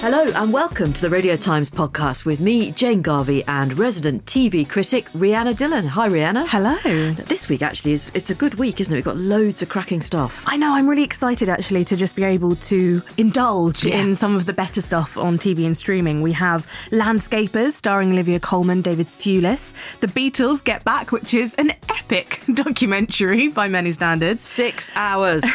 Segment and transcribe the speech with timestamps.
[0.00, 4.66] Hello and welcome to the Radio Times podcast with me, Jane Garvey, and resident TV
[4.66, 5.86] critic Rhianna Dhillon.
[5.88, 6.46] Hi, Rihanna.
[6.48, 7.12] Hello.
[7.24, 8.96] This week actually is it's a good week, isn't it?
[8.96, 10.40] We've got loads of cracking stuff.
[10.46, 14.00] I know, I'm really excited actually to just be able to indulge Yeah.
[14.00, 16.22] in some of the better stuff on TV and streaming.
[16.22, 21.72] We have Landscapers starring Olivia Colman, David Thewlis, The Beatles Get Back, which is an
[21.88, 24.42] epic documentary by many standards.
[24.46, 25.42] Six hours.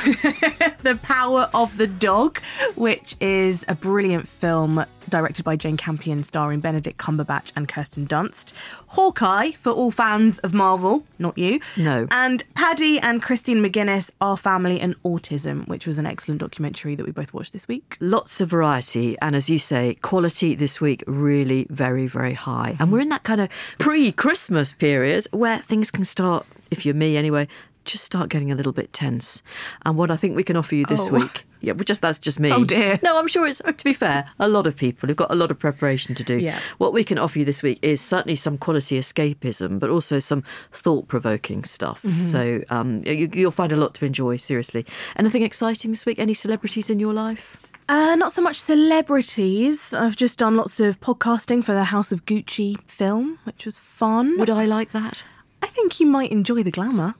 [0.83, 2.41] The Power of the Dog,
[2.75, 8.51] which is a brilliant film directed by Jane Campion, starring Benedict Cumberbatch and Kirsten Dunst.
[8.87, 11.61] Hawkeye, for all fans of Marvel, not you.
[11.77, 12.07] No.
[12.11, 17.05] And Paddy and Christine McGuinness, Our Family and Autism, which was an excellent documentary that
[17.05, 17.95] we both watched this week.
[18.01, 22.71] Lots of variety, and as you say, quality this week really very, very high.
[22.71, 22.91] And mm-hmm.
[22.91, 23.47] we're in that kind of
[23.79, 27.47] pre Christmas period where things can start, if you're me anyway,
[27.85, 29.41] just start getting a little bit tense.
[29.85, 31.13] And what I think we can offer you this Oh.
[31.13, 31.45] week.
[31.61, 32.51] Yeah, well, just that's just me.
[32.51, 32.99] Oh, dear.
[33.03, 34.29] No, I'm sure it's to be fair.
[34.37, 36.37] A lot of people have got a lot of preparation to do.
[36.37, 36.59] Yeah.
[36.77, 40.43] What we can offer you this week is certainly some quality escapism, but also some
[40.73, 42.01] thought-provoking stuff.
[42.03, 42.21] Mm-hmm.
[42.21, 44.35] So um, you, you'll find a lot to enjoy.
[44.35, 46.19] Seriously, anything exciting this week?
[46.19, 47.55] Any celebrities in your life?
[47.87, 49.93] Uh, not so much celebrities.
[49.93, 54.37] I've just done lots of podcasting for the House of Gucci film, which was fun.
[54.39, 55.23] Would I like that?
[55.61, 57.15] I think you might enjoy the glamour.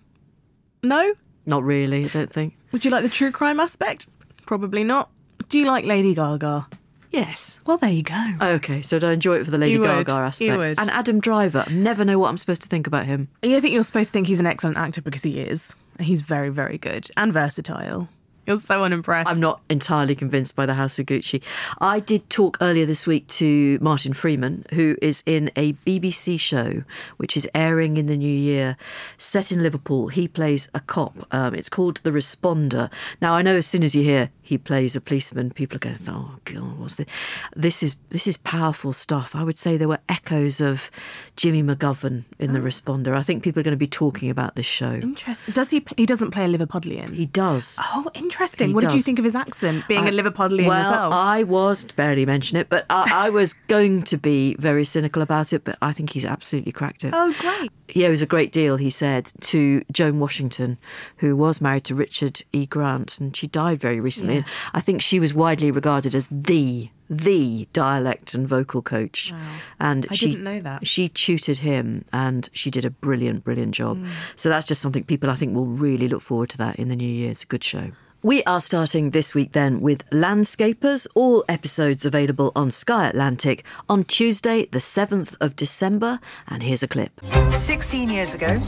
[0.84, 1.14] No?
[1.46, 2.06] Not really.
[2.06, 2.56] I don't think.
[2.72, 4.08] Would you like the true crime aspect?
[4.46, 5.10] Probably not.
[5.50, 6.68] Do you like Lady Gaga?
[7.12, 7.60] Yes.
[7.66, 8.34] Well, there you go.
[8.42, 10.42] Okay, so do I enjoy it for the Lady You would, Gaga aspect?
[10.52, 10.80] you would.
[10.80, 13.28] And Adam Driver, I never know what I'm supposed to think about him.
[13.44, 15.76] Yeah, I think you're supposed to think he's an excellent actor because he is.
[16.00, 18.10] He's very, very good and versatile.
[18.46, 19.30] You're so unimpressed.
[19.30, 21.42] I'm not entirely convinced by the House of Gucci.
[21.80, 26.84] I did talk earlier this week to Martin Freeman, who is in a BBC show
[27.18, 28.76] which is airing in the new year,
[29.18, 30.10] set in Liverpool.
[30.10, 31.26] He plays a cop.
[31.32, 32.92] Um, it's called The Responder.
[33.22, 35.98] Now, I know as soon as you hear he plays a policeman, people are going,
[36.08, 37.08] "Oh God, what's this?"
[37.56, 39.32] This is this is powerful stuff.
[39.34, 40.92] I would say there were echoes of
[41.38, 42.64] Jimmy McGovern in The oh.
[42.64, 43.16] Responder.
[43.16, 44.92] I think people are going to be talking about this show.
[44.92, 45.54] Interesting.
[45.54, 45.86] Does he?
[45.96, 47.14] He doesn't play a Liverpudlian.
[47.14, 47.80] He does.
[47.82, 48.68] oh, interesting.
[48.68, 51.14] He what did you think of his accent, being a I- Liverpudlian well, yourself?
[51.14, 55.54] I was barely mention it, but I, I was going to be very cynical about
[55.54, 55.64] it.
[55.64, 57.14] But I think he's absolutely cracked it.
[57.16, 57.72] oh, great.
[57.96, 60.78] Yeah, it was a great deal, he said, to Joan Washington,
[61.18, 62.66] who was married to Richard E.
[62.66, 64.33] Grant, and she died very recently.
[64.33, 64.33] Yeah.
[64.74, 69.34] I think she was widely regarded as the the dialect and vocal coach.
[69.80, 70.88] And I she didn't know that.
[70.88, 73.98] she tutored him, and she did a brilliant, brilliant job.
[73.98, 74.08] Mm.
[74.36, 76.96] So that's just something people I think will really look forward to that in the
[76.96, 77.32] new year.
[77.32, 77.92] It's a good show.
[78.26, 84.06] We are starting this week then with Landscapers, all episodes available on Sky Atlantic on
[84.06, 86.22] Tuesday, the 7th of December.
[86.48, 87.12] And here's a clip.
[87.58, 88.62] 16 years ago,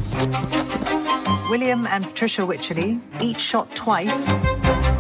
[1.50, 4.34] William and Patricia Wycherley, each shot twice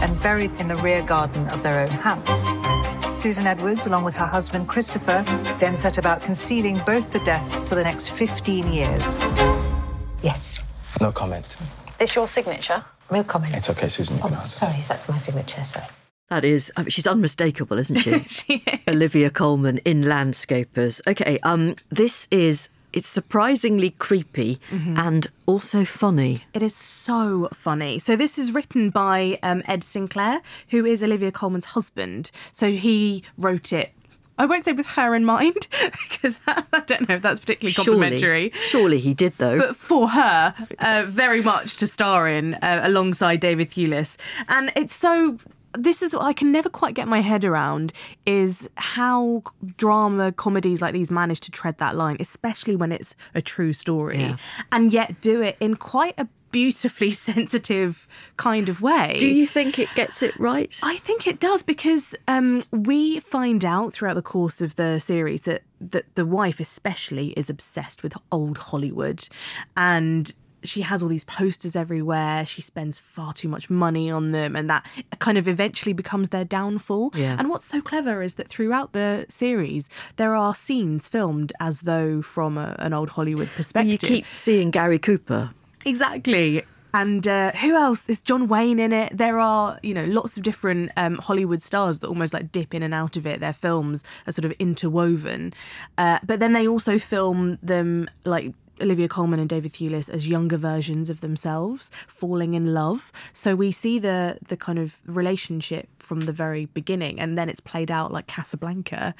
[0.01, 2.53] and buried in the rear garden of their own house.
[3.21, 5.25] Susan Edwards, along with her husband Christopher,
[5.59, 9.19] then set about concealing both the deaths for the next 15 years.
[10.23, 10.63] Yes.
[11.01, 11.57] No comment.
[11.99, 12.85] This your signature?
[13.11, 13.55] No comment.
[13.55, 14.17] It's okay, Susan.
[14.17, 14.49] You Oh, can answer.
[14.49, 15.63] sorry, that's my signature.
[15.63, 15.85] Sorry.
[16.29, 18.19] That is, I mean, she's unmistakable, isn't she?
[18.27, 18.79] She is.
[18.87, 20.99] Olivia Colman in Landscapers.
[21.07, 26.45] Okay, um, this is it's surprisingly creepy and also funny.
[26.53, 27.99] It is so funny.
[27.99, 32.31] So this is written by um, Ed Sinclair, who is Olivia Colman's husband.
[32.53, 33.91] So he wrote it.
[34.37, 35.67] I won't say with her in mind
[36.09, 38.51] because I don't know if that's particularly complimentary.
[38.53, 39.57] Surely, surely he did though.
[39.59, 44.17] But for her, uh, very much to star in uh, alongside David Thewlis.
[44.49, 45.37] And it's so.
[45.77, 47.91] This is what I can never quite get my head around
[48.25, 49.43] is how
[49.75, 54.19] drama comedies like these manage to tread that line, especially when it's a true story,
[54.21, 54.37] Yeah.
[54.71, 58.07] and yet do it in quite a beautifully sensitive
[58.37, 59.17] kind of way.
[59.19, 60.73] Do you think it gets it right?
[60.81, 65.41] I think it does because um, we find out throughout the course of the series
[65.41, 69.27] that, that the wife, especially, is obsessed with old Hollywood
[69.75, 72.45] and she has all these posters everywhere.
[72.45, 74.87] She spends far too much money on them, and that
[75.19, 77.11] kind of eventually becomes their downfall.
[77.13, 77.35] Yeah.
[77.37, 82.23] And what's so clever is that throughout the series, there are scenes filmed as though
[82.23, 83.91] from a, an old Hollywood perspective.
[83.91, 85.51] you keep seeing Gary Cooper.
[85.85, 86.63] Exactly.
[86.93, 88.07] And uh, who else?
[88.07, 89.17] Is John Wayne in it?
[89.17, 92.81] There are, you know, lots of different um, Hollywood stars that almost like dip in
[92.81, 93.41] and out of it.
[93.41, 95.53] Their films are sort of interwoven.
[95.97, 100.57] Uh, but then they also film them like Olivia Colman and David Thewlis as younger
[100.57, 103.11] versions of themselves falling in love.
[103.33, 107.59] So we see the the kind of relationship from the very beginning, and then it's
[107.61, 109.15] played out like Casablanca,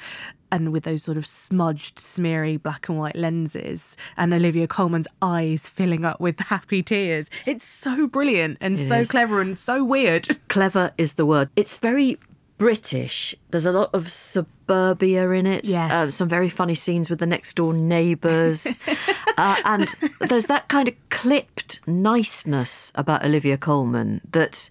[0.52, 5.68] and with those sort of smudged, smeary black and white lenses, and Olivia Colman's eyes
[5.68, 7.26] filling up with happy tears.
[7.46, 9.10] It's so brilliant and It so is.
[9.10, 10.38] clever and so weird.
[10.48, 11.48] Clever is the word.
[11.56, 12.18] It's very
[12.58, 13.34] British.
[13.50, 15.64] There's a lot of suburbia in it.
[15.64, 15.92] Yes.
[15.92, 18.78] Uh, some very funny scenes with the next door neighbours.
[19.36, 19.86] uh, and
[20.20, 24.70] there's that kind of clipped niceness about Olivia Colman that.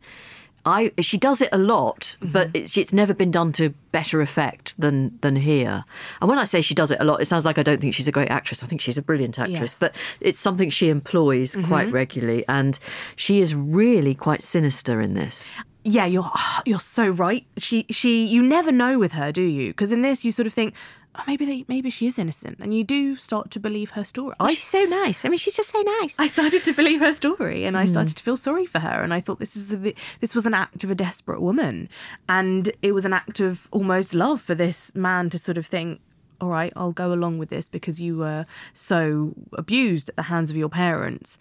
[0.68, 4.74] I, she does it a lot, but it's, it's never been done to better effect
[4.82, 5.86] than than here.
[6.20, 7.94] And when I say she does it a lot, it sounds like I don't think
[7.94, 8.64] she's a great actress.
[8.64, 9.76] I think she's a brilliant actress, Yes.
[9.76, 12.80] but it's something she employs quite regularly, and
[13.16, 15.54] she is really quite sinister in this.
[15.86, 16.30] Yeah, you're
[16.66, 17.46] you're so right.
[17.58, 19.68] She she you never know with her, do you?
[19.70, 20.74] Because in this you sort of think,
[21.14, 24.36] oh, maybe they maybe she is innocent, and you do start to believe her story.
[24.40, 25.24] I She's so nice.
[25.24, 26.16] I mean, she's just so nice.
[26.18, 27.92] I started to believe her story, and I hmm.
[27.92, 30.56] started to feel sorry for her, and I thought this is a, this was an
[30.56, 31.88] act of a desperate woman,
[32.28, 36.02] and it was an act of almost love for this man to sort of think.
[36.42, 40.52] All right, I'll go along with this because you were so abused at the hands
[40.52, 41.38] of your parents.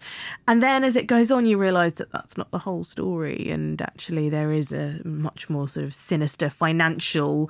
[0.47, 3.49] And then as it goes on, you realise that that's not the whole story.
[3.49, 7.49] And actually, there is a much more sort of sinister financial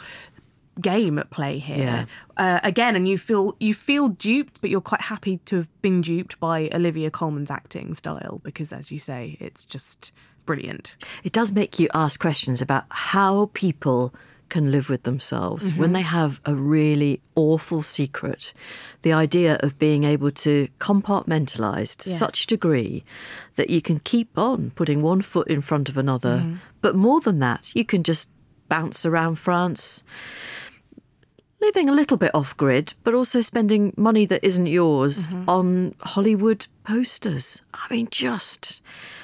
[0.81, 2.05] game at play here Yeah.
[2.35, 6.01] uh, again and you feel you feel duped but you're quite happy to have been
[6.01, 10.11] duped by olivia colman's acting style because as you say it's just
[10.45, 14.13] brilliant It does make you ask questions about how people
[14.55, 15.95] can live with themselves when mm-hmm.
[15.95, 18.53] they have a really awful secret.
[19.01, 22.17] The idea of being able to compartmentalize to Yes.
[22.17, 23.03] such degree
[23.57, 26.37] that you can keep on putting one foot in front of another.
[26.37, 26.55] Mm-hmm.
[26.79, 28.29] But more than that, you can just
[28.69, 30.03] bounce around France
[31.59, 35.49] living a little bit off grid, but also spending money that isn't yours mm-hmm.
[35.49, 37.61] on Hollywood posters.
[37.73, 38.81] I mean, just.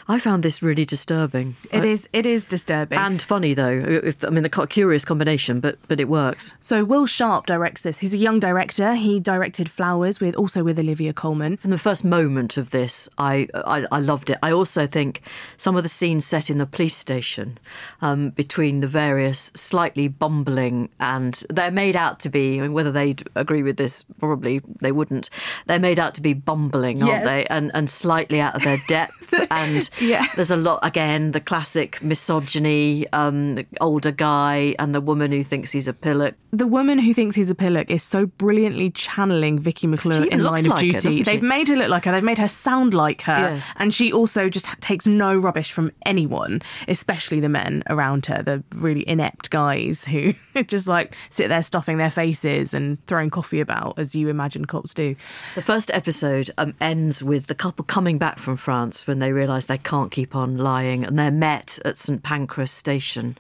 [0.08, 1.56] I found this really disturbing.
[1.72, 4.02] It Uh, is it is disturbing and funny though.
[4.04, 6.54] If, I mean, the curious combination, but but it works.
[6.60, 10.78] so Will Sharpe directs this he's a young director he directed flowers with also with
[10.80, 14.38] olivia colman From the first moment of this, I, I I loved it.
[14.44, 15.22] I also think
[15.58, 17.58] some of the scenes set in the police station
[18.02, 22.58] um, between the various slightly bumbling and they're made out to be.
[22.58, 25.30] I mean, whether they'd agree with this, probably they wouldn't.
[25.68, 27.46] They're made out to be bumbling, aren't they?
[27.52, 29.34] And and slightly out of their depth.
[29.52, 30.26] and Yeah.
[30.36, 31.32] there's a lot again.
[31.32, 36.36] The classic misogyny, um, the older guy and the woman who thinks he's a pillock.
[36.54, 40.60] the woman who thinks he's a pillock is so brilliantly channeling Vicky McClure in Line
[40.60, 40.92] of like her, Duty.
[41.02, 41.24] doesn't?
[41.26, 42.12] They've made her look like her.
[42.12, 43.54] They've made her sound like her.
[43.56, 43.72] Yes.
[43.78, 48.64] And she also just takes no rubbish from anyone, especially the men around her, the
[48.76, 50.34] really inept guys who
[50.68, 54.94] just like sit there stuffing their faces and throwing coffee about as you imagine cops
[54.94, 55.16] do.
[55.56, 59.66] The first episode um, ends with the couple coming back from France when they realise
[59.66, 63.38] they can't keep on lying, and they're met at St Pancras station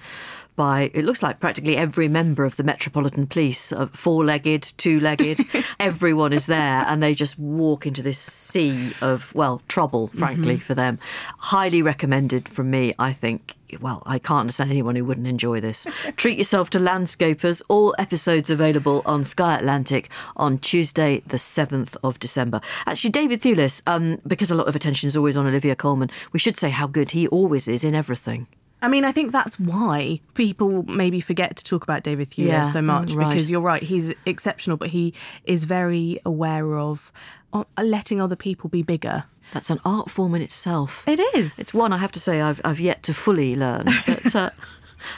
[0.61, 5.43] by it looks like practically every member of the Metropolitan Police, uh, four-legged, two-legged,
[5.79, 10.75] everyone is there, and they just walk into this sea of well trouble, frankly, for
[10.75, 10.99] them.
[11.39, 13.55] Highly recommended from me, I think.
[13.79, 15.87] Well, I can't understand anyone who wouldn't enjoy this.
[16.15, 17.63] Treat yourself to Landscapers.
[17.67, 22.61] All episodes available on Sky Atlantic on Tuesday, the 7th of December.
[22.85, 26.37] Actually, David Thewlis, um, because a lot of attention is always on Olivia Colman, we
[26.37, 28.45] should say how good he always is in everything.
[28.83, 32.71] I mean, I think that's why people maybe forget to talk about David Thewlis Yeah,
[32.71, 33.29] so much mm, right.
[33.29, 37.11] because you're right, he's exceptional, but he is very aware of
[37.53, 39.25] uh, letting other people be bigger.
[39.53, 41.03] That's an art form in itself.
[41.07, 41.59] It is.
[41.59, 44.49] It's one I have to say I've, I've yet to fully learn, but uh,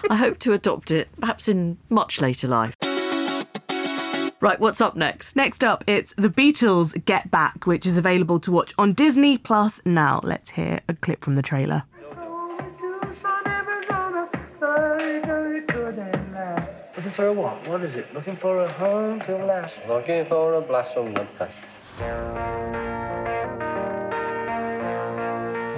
[0.09, 2.75] I hope to adopt it perhaps in much later life.
[4.41, 5.37] Right, what's up next?
[5.37, 9.79] Next up, it's The Beatles Get Back, which is available to watch on Disney Plus
[9.85, 10.19] now.
[10.21, 11.83] Let's hear a clip from the trailer.
[13.13, 13.52] Looking
[17.13, 17.67] for a what?
[17.67, 18.11] What is it?
[18.13, 19.87] Looking for a home to last.
[19.87, 21.61] Looking for a blast from the past.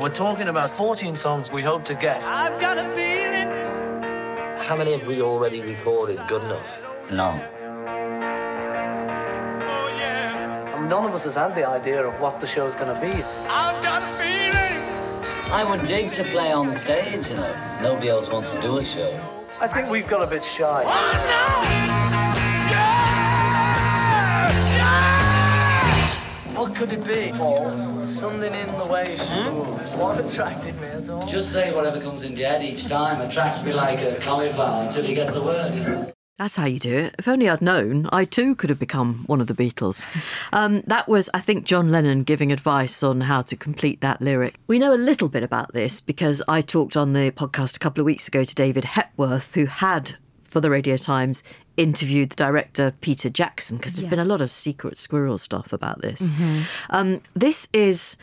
[0.02, 2.26] We're talking about 14 songs we hope to get.
[2.26, 3.50] I've got a feeling.
[4.66, 6.82] How many have we already recorded good enough?
[7.12, 7.30] No.
[10.74, 13.12] Oh, none of us has had the idea of what the show's going to be.
[13.50, 14.80] I've got a feeling.
[15.52, 17.80] I would dig to play on stage, you know.
[17.82, 19.35] Nobody else wants to do a show.
[19.62, 20.84] I think we've got a bit shy.
[20.86, 21.62] Oh,
[26.56, 28.06] what could it be, Paul?
[28.06, 29.16] Something in the way hmm?
[29.16, 29.98] she moves.
[29.98, 31.26] What attracted me at all?
[31.26, 33.22] Just say whatever comes in your head each time.
[33.22, 36.15] Attracts me like a cauliflower until you get the word, you know.
[36.38, 37.16] That's how you do it.
[37.18, 40.04] If only I'd known, I too could have become one of the Beatles.
[40.54, 44.56] Um, that was, I think, John Lennon giving advice on how to complete that lyric.
[44.68, 48.00] We know a little bit about this because I talked on the podcast a couple
[48.00, 51.44] of weeks ago to David Hepworth, who had, for the Radio Times,
[51.76, 56.02] interviewed the director Peter Jackson because there's been a lot of secret squirrel stuff about
[56.02, 56.30] this.
[56.90, 58.16] Um, this is.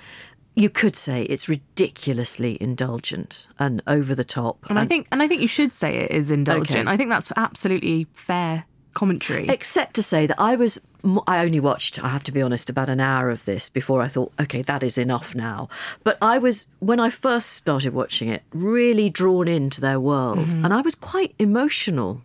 [0.54, 4.58] You could say it's ridiculously indulgent and over the top.
[4.68, 6.80] And I think, and I think you should say it is indulgent.
[6.80, 6.90] Okay.
[6.90, 9.48] I think that's absolutely fair commentary.
[9.48, 10.78] Except to say that I was,
[11.26, 14.08] I only watched, I have to be honest, about an hour of this before I
[14.08, 15.70] thought, okay, that is enough now.
[16.04, 20.48] But I was, when I first started watching it, really drawn into their world.
[20.48, 20.66] Mm-hmm.
[20.66, 22.20] And I was quite emotional.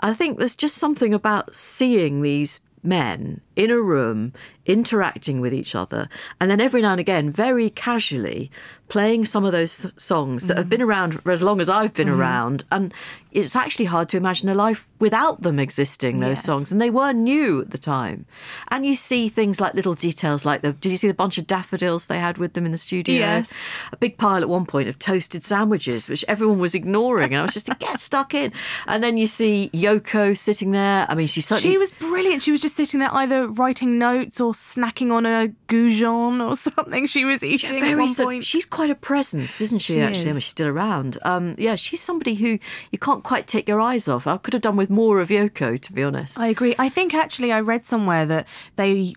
[0.00, 4.32] I think there's just something about seeing these men in a room
[4.70, 6.08] interacting with each other
[6.40, 8.50] and then every now and again very casually
[8.88, 10.70] playing some of those th- songs that have mm.
[10.70, 12.16] been around for as long as I've been mm.
[12.18, 12.92] around and
[13.32, 16.44] it's actually hard to imagine a life without them existing those Yes.
[16.44, 18.26] songs and they were new at the time
[18.68, 21.46] and you see things like little details like the did you see the bunch of
[21.46, 23.52] daffodils they had with them in the studio Yes.
[23.92, 27.42] a big pile at one point of toasted sandwiches which everyone was ignoring and I
[27.42, 28.52] was just like get stuck in
[28.88, 32.42] and then you see Yoko sitting there I mean she certainly She was brilliant.
[32.42, 37.06] She was just sitting there either writing notes or snacking on a goujon or something
[37.06, 38.44] she was eating at very one so- point.
[38.44, 39.94] she's quite a presence, isn't she?
[39.94, 41.18] She actually, I mean, she's still around.
[41.22, 42.58] Um, yeah, she's somebody who
[42.90, 44.26] you can't quite take your eyes off.
[44.26, 46.38] I could have done with more of Yoko, to be honest.
[46.38, 46.74] I agree.
[46.78, 49.14] I think actually I read somewhere that they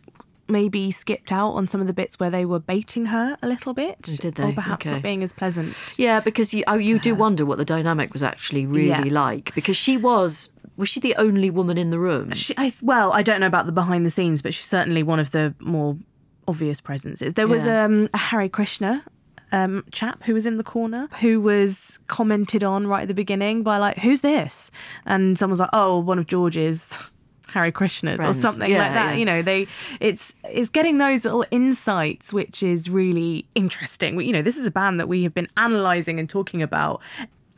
[0.49, 3.73] maybe skipped out on some of the bits where they were baiting her a little
[3.73, 4.01] bit.
[4.01, 4.51] did Or they?
[4.53, 4.93] perhaps Okay.
[4.95, 5.73] not being as pleasant.
[5.97, 9.03] yeah, because you oh, you do wonder what the dynamic was actually really Yeah.
[9.23, 12.31] like because she was was she the only woman in the room?
[12.33, 15.19] She, I, well, I don't know about the behind the scenes, but she's certainly one
[15.19, 15.97] of the more
[16.47, 17.33] obvious presences.
[17.33, 17.83] There was Yeah.
[17.85, 19.03] um, a Hare Krishna
[19.51, 23.61] um, chap who was in the corner who was commented on right at the beginning
[23.61, 24.71] by like, "Who's this?"
[25.05, 26.97] And someone's like, "Oh, one of George's."
[27.53, 28.35] Hare Krishnas Friends.
[28.39, 29.11] or something Yeah, like that.
[29.11, 29.15] yeah.
[29.19, 29.67] You know, they
[29.99, 34.19] it's it's getting those little insights which is really interesting.
[34.19, 36.99] You know, this is a band that we have been analysing and talking about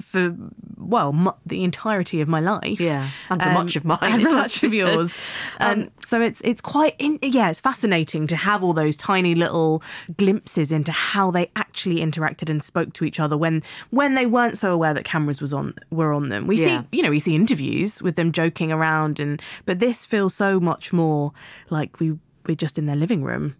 [0.02, 0.36] for
[0.78, 2.80] well mu the entirety of my life.
[2.80, 5.16] Yeah, and for much of mine, and for much of yours.
[5.62, 9.82] Um, so it's it's quite in, yeah, it's fascinating to have all those tiny little
[10.18, 14.58] glimpses into how they actually interacted and spoke to each other when when they weren't
[14.58, 16.46] so aware that cameras was on were on them.
[16.46, 16.82] We Yeah.
[16.82, 20.60] see you know we see interviews with them joking around and but this feels so
[20.60, 21.32] much more
[21.70, 23.56] like we we're just in their living room.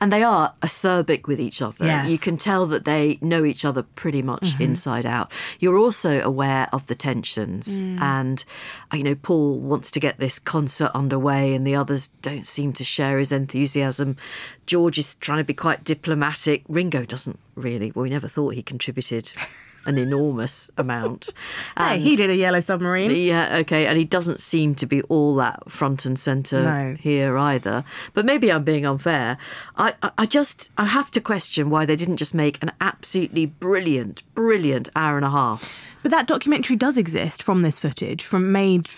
[0.00, 1.84] And they are acerbic with each other.
[1.86, 2.10] Yes.
[2.10, 4.62] You can tell that they know each other pretty much Mm-hmm.
[4.62, 5.30] inside out.
[5.60, 7.80] You're also aware of the tensions.
[7.80, 8.00] Mm.
[8.00, 8.44] And,
[8.92, 12.72] uh, you know, Paul wants to get this concert underway, and the others don't seem
[12.74, 14.16] to share his enthusiasm.
[14.66, 16.64] George is trying to be quite diplomatic.
[16.68, 19.30] Ringo doesn't really, well, we never thought he contributed
[19.86, 21.30] an enormous amount.
[21.76, 23.10] Hey, he did a yellow submarine.
[23.10, 26.96] yeah, okay, and he doesn't seem to be all that front and centre No.
[26.98, 27.82] here either.
[28.14, 29.38] But maybe I'm being unfair.
[29.76, 33.46] I, I, I just I have to question why they didn't just make an absolutely
[33.46, 35.88] brilliant, brilliant hour and a half.
[36.02, 38.88] But that documentary does exist from this footage, from made,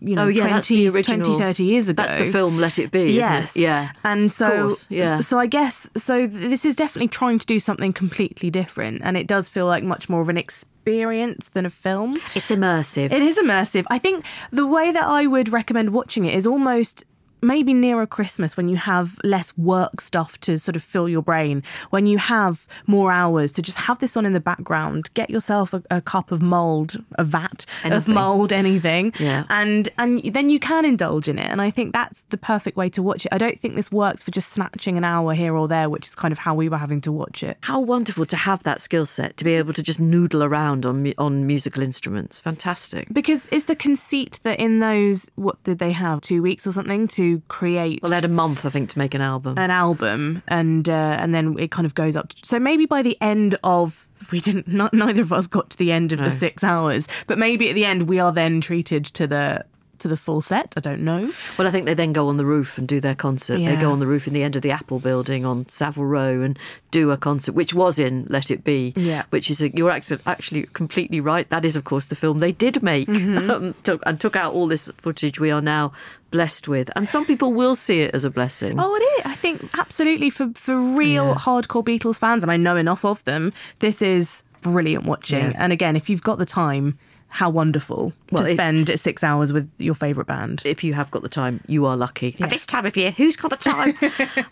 [0.00, 2.02] you know, Oh, yeah, 20, that's the original- 20, 30 years ago.
[2.02, 3.56] That's the film Let It Be, isn't it?
[3.56, 3.92] Yeah.
[4.02, 5.20] And so, course, yeah.
[5.20, 9.02] so I guess, so this is definitely trying to do something completely different.
[9.04, 12.16] And it does feel like much more of an experience than a film.
[12.34, 13.10] It's immersive.
[13.12, 13.84] It is immersive.
[13.90, 17.04] I think the way that I would recommend watching it is almost
[17.42, 21.62] maybe nearer Christmas when you have less work stuff to sort of fill your brain,
[21.90, 25.72] when you have more hours to just have this on in the background, get yourself
[25.74, 29.44] a, a cup of mold, a vat of mold, anything, Yeah.
[29.48, 31.46] and and then you can indulge in it.
[31.50, 33.32] And I think that's the perfect way to watch it.
[33.32, 36.14] I don't think this works for just snatching an hour here or there, which is
[36.14, 37.58] kind of how we were having to watch it.
[37.62, 41.12] How wonderful to have that skill set to be able to just noodle around on
[41.18, 42.40] on musical instruments.
[42.40, 43.08] Fantastic.
[43.12, 47.06] Because is the conceit that in those what did they have two weeks or something
[47.08, 49.58] to create Well, they had a month, I think, to make an album.
[49.58, 52.30] an album and uh, and then it kind of goes up.
[52.30, 55.76] To, so maybe by the end of we didn't not neither of us got to
[55.76, 59.04] the end of the six hours, but maybe at the end we are then treated
[59.04, 59.64] to the
[60.00, 60.74] to the full set.
[60.76, 61.30] I don't know.
[61.56, 63.58] Well, I think they then go on the roof and do their concert.
[63.58, 66.40] They go on the roof in the end of the Apple building on Savile Row
[66.40, 66.58] and
[66.90, 68.92] do a concert, which was in Let It Be.
[68.96, 69.24] Yeah.
[69.30, 71.48] Which is, a, you're actually, actually completely right.
[71.50, 73.50] That is, of course, the film they did make Mm-hmm.
[73.50, 75.92] um, took, and took out all this footage we are now
[76.30, 76.90] blessed with.
[76.94, 78.76] And some people will see it as a blessing.
[78.78, 79.26] Oh, it is.
[79.26, 83.52] I think absolutely for for real hardcore Beatles fans, and I know enough of them.
[83.78, 85.52] This is brilliant watching.
[85.52, 85.56] Yeah.
[85.56, 86.98] And again, if you've got the time.
[87.30, 90.62] How wonderful Well, to it- spend six hours with your favourite band.
[90.64, 92.34] if you have got the time, you are lucky.
[92.40, 93.90] At this time of year, who's got the time?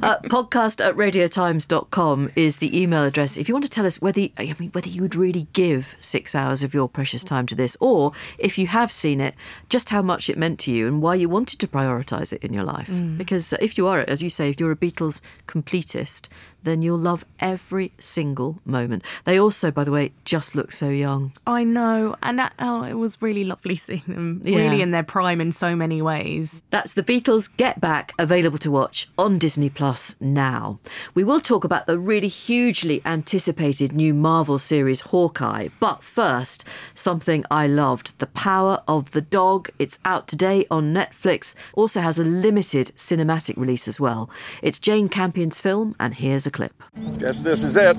[0.02, 3.36] uh, podcast at radiotimes.com is the email address.
[3.36, 6.34] If you want to tell us whether I mean whether you would really give six
[6.34, 9.34] hours of your precious time to this, or if you have seen it,
[9.68, 12.52] just how much it meant to you and why you wanted to prioritise it in
[12.52, 12.90] your life.
[13.16, 16.28] Because uh, if you are, as you say, if you're a Beatles completist,
[16.66, 19.02] then you'll love every single moment.
[19.24, 21.32] They also, by the way, just look so young.
[21.46, 24.58] I know, and that, oh, it was really lovely seeing them, Yeah.
[24.58, 26.62] really in their prime in so many ways.
[26.70, 30.78] That's the Beatles Get Back, available to watch on Disney Plus now.
[31.14, 37.44] We will talk about the really hugely anticipated new Marvel series Hawkeye, but first, something
[37.50, 39.70] I loved The Power of the Dog.
[39.78, 44.28] It's out today on Netflix, also has a limited cinematic release as well.
[44.62, 46.72] It's Jane Campion's film, and here's a clip.
[47.18, 47.96] Guess this is it.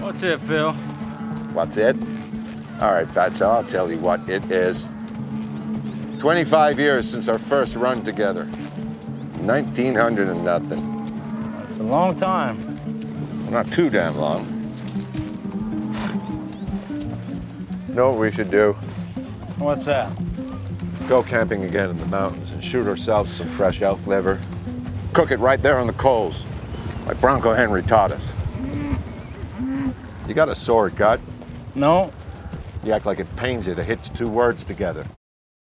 [0.00, 0.72] What's it, Phil?
[1.52, 1.94] What's it?
[2.80, 4.88] All right, Fatso, I'll tell you what it is.
[6.18, 8.44] 25 years since our first run together.
[8.44, 10.80] 1900 and nothing.
[11.68, 12.56] It's a long time.
[13.42, 14.44] Well, not too damn long.
[17.86, 18.72] Know what we should do?
[19.58, 20.10] What's that?
[21.06, 24.40] Go camping again in the mountains and shoot ourselves some fresh elk liver.
[25.12, 26.44] Cook it right there on the coals,
[27.08, 28.32] like Bronco Henry taught us.
[30.28, 31.20] You got a sore gut?
[31.74, 32.12] No.
[32.84, 35.06] You act like it pains you to hitch two words together.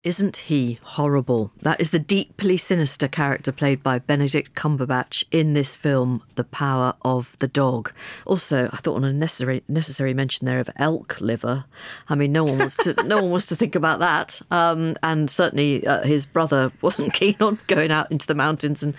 [0.02, 1.52] Isn't he horrible?
[1.61, 6.95] That is the deeply sinister character played by Benedict Cumberbatch in this film, The Power
[7.02, 7.92] of the Dog.
[8.25, 11.66] Also, I thought on a necessary necessary mention there of elk liver.
[12.09, 14.40] I mean, no one wants to no one wants to think about that.
[14.50, 18.95] Um, and certainly, uh, his brother wasn't keen on going out into the mountains and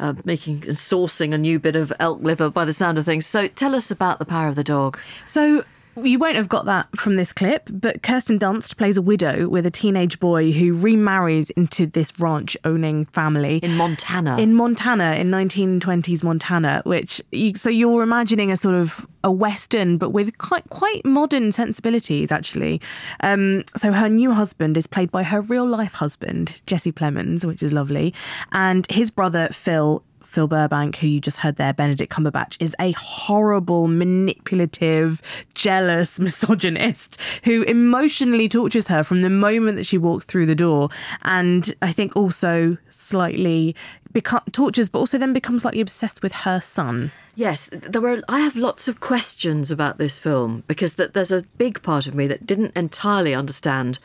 [0.00, 3.26] uh, making and sourcing a new bit of elk liver by the sound of things.
[3.26, 4.98] So, tell us about The Power of the Dog.
[5.26, 5.66] So
[6.02, 9.66] you won't have got that from this clip, but Kirsten Dunst plays a widow with
[9.66, 14.36] a teenage boy who remarries into this ranch owning family in Montana.
[14.38, 19.98] In Montana, in 1920s Montana, which you, so you're imagining a sort of a western,
[19.98, 22.80] but with quite quite modern sensibilities actually.
[23.20, 27.62] Um, so her new husband is played by her real life husband Jesse Plemons, which
[27.62, 28.14] is lovely,
[28.52, 30.02] and his brother Phil
[30.36, 35.22] Phil Burbank, who you just heard there, Benedict Cumberbatch, is a horrible, manipulative,
[35.54, 40.90] jealous misogynist who emotionally tortures her from the moment that she walks through the door.
[41.22, 43.74] And I think also slightly
[44.12, 47.12] become tortures, but also then becomes slightly obsessed with her son.
[47.34, 48.20] Yes, there were.
[48.28, 52.14] I have lots of questions about this film because that there's a big part of
[52.14, 53.98] me that didn't entirely understand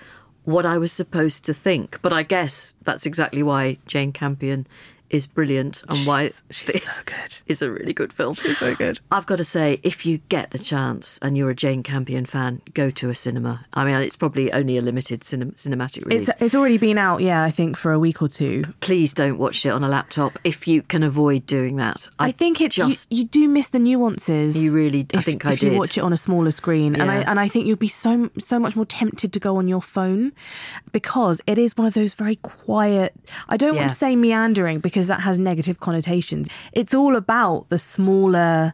[0.43, 1.99] what I was supposed to think.
[2.01, 4.65] But I guess that's exactly why Jane Campion
[5.11, 7.37] is brilliant and why this so good.
[7.47, 8.33] is a really good film.
[8.33, 8.99] She's so good.
[9.11, 12.61] I've got to say, if you get the chance and you're a Jane Campion fan,
[12.73, 13.65] go to a cinema.
[13.73, 16.29] I mean, it's probably only a limited cinem- cinematic release.
[16.29, 18.63] It's it's already been out, yeah, I think for a week or two.
[18.79, 22.07] Please don't watch it on a laptop if you can avoid doing that.
[22.19, 24.55] I, think it's just you, you do miss the nuances.
[24.55, 25.79] You really- I if, think I if you did.
[25.79, 28.59] watch it on a smaller screen, and I and I think you'll be so so
[28.59, 30.31] much more tempted to go on your phone
[30.91, 33.13] because it is one of those very quiet.
[33.49, 36.47] I don't want to say meandering because that has negative connotations.
[36.73, 38.73] It's all about the smaller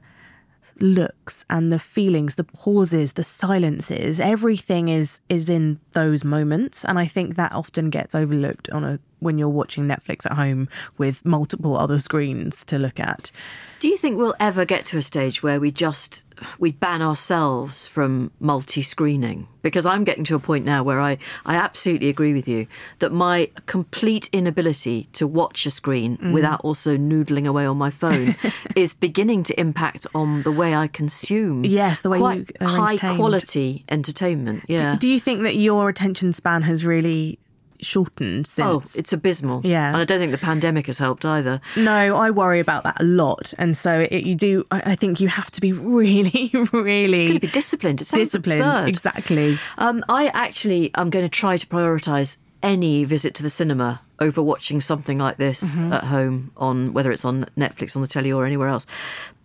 [0.79, 6.99] looks and the feelings the pauses the silences everything is is in those moments and
[6.99, 11.25] i think that often gets overlooked on a when you're watching netflix at home with
[11.25, 13.31] multiple other screens to look at
[13.79, 16.25] Do you think we'll ever get to a stage where we just
[16.59, 19.47] we ban ourselves from multi-screening?
[19.61, 22.67] Because I'm getting to a point now where I I absolutely agree with you
[22.99, 26.33] that my complete inability to watch a screen Mm.
[26.33, 28.35] without also noodling away on my phone
[28.75, 31.65] is beginning to impact on the way I consume.
[31.65, 34.63] Yes, the way you high quality entertainment.
[34.67, 34.95] Yeah.
[34.99, 37.39] do you think that your attention span has really
[37.79, 39.61] shortened since Oh, it's abysmal.
[39.63, 39.87] Yeah.
[39.89, 41.61] And I don't think the pandemic has helped either.
[41.75, 44.65] No, I worry about that a lot, and so it, you do.
[44.71, 48.01] I, I think you have to be really, really be disciplined.
[48.01, 48.61] It sounds disciplined.
[48.61, 48.87] absurd.
[48.87, 49.57] Exactly.
[49.77, 54.41] Um, I actually am going to try to prioritise any visit to the cinema over
[54.41, 55.93] watching something like this Mhm.
[55.93, 58.85] at home on whether it's on Netflix, on the telly, or anywhere else.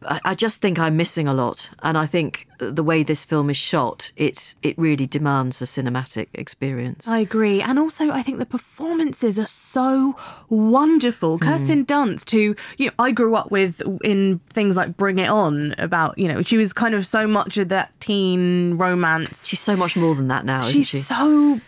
[0.04, 3.50] I, I just think I'm missing a lot, and I think the way this film
[3.50, 7.06] is shot, it it really demands a cinematic experience.
[7.06, 7.60] I agree.
[7.62, 10.16] And also, I think the performances are so
[10.48, 11.38] wonderful.
[11.38, 11.44] Hmm.
[11.44, 15.74] Kirsten Dunst, who you know, I grew up with in things like Bring It On,
[15.78, 19.46] about, you know, she was kind of so much of that teen romance.
[19.46, 20.98] She's so much more than that now, isn't She's she?
[20.98, 21.60] so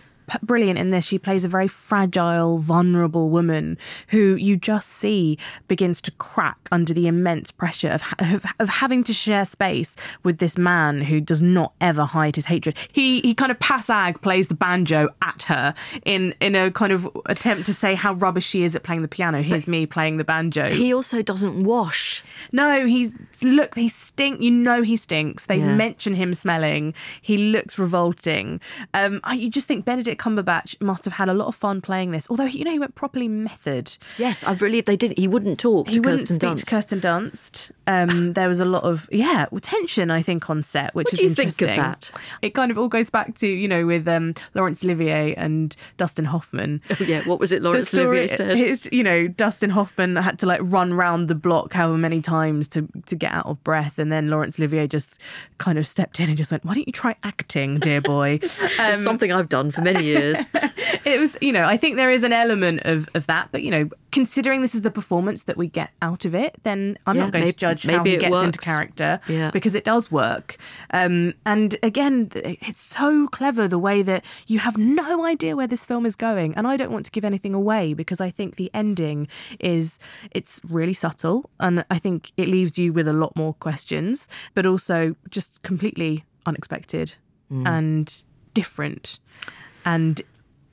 [0.43, 1.05] brilliant in this.
[1.05, 6.93] She plays a very fragile, vulnerable woman who you just see begins to crack under
[6.95, 11.21] the immense pressure of, ha- of, of having to share space with this man who
[11.21, 12.77] does not ever hide his hatred.
[12.93, 17.09] He he kind of passag plays the banjo at her in in a kind of
[17.27, 19.43] attempt to say how rubbish she is at playing the piano.
[19.43, 20.71] Here's me playing the banjo.
[20.73, 22.23] He also doesn't wash.
[22.53, 23.77] No, he looks.
[23.77, 24.41] He stink.
[24.41, 25.47] You know he stinks.
[25.47, 25.75] They Yeah.
[25.75, 26.95] mention him smelling.
[27.23, 28.61] He looks revolting.
[28.93, 32.11] Um, I, you just think Benedict Cumberbatch must have had a lot of fun playing
[32.11, 32.27] this.
[32.31, 33.97] Although you know he went properly method.
[34.19, 35.17] Yes, I believe they did.
[35.19, 36.59] He wouldn't talk He to wouldn't Kirsten speak Dunst.
[36.61, 37.71] to Kirsten Dunst.
[37.87, 41.19] Um, there was a lot of yeah tension, I think, on set, which What is
[41.19, 41.83] do you think of interesting.
[41.83, 42.11] that?
[42.43, 46.25] It kind of all goes back to you know with um, Laurence Olivier and Dustin
[46.27, 46.81] Hoffman.
[46.91, 48.59] Oh, yeah, what was it Laurence story Olivier said?
[48.59, 52.69] is, you know, Dustin Hoffman had to like run round the block however many times
[52.69, 55.21] to to get out of breath, and then Laurence Olivier just
[55.59, 59.03] kind of stepped in and just went, "Why don't you try acting, dear boy?" it's
[59.05, 60.39] something I've done for many years.
[61.05, 63.71] it was, you know, I think there is an element of of that, but you
[63.71, 67.23] know, considering this is the performance that we get out of it, then I'm Yeah,
[67.25, 69.51] not going maybe- to judge how he it gets into character Yeah.
[69.51, 70.57] because it does work.
[70.93, 75.85] Um, and again, it's so clever the way that you have no idea where this
[75.85, 78.71] film is going, and I don't want to give anything away because I think the
[78.75, 79.27] ending
[79.59, 79.99] is
[80.31, 84.65] it's really subtle, and I think it leaves you with a lot more questions, but
[84.67, 87.17] also just completely unexpected
[87.53, 87.69] Mm.
[87.69, 88.23] and
[88.55, 89.19] different
[89.85, 90.23] and